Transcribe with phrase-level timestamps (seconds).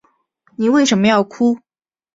[0.55, 1.59] 妳为什么要哭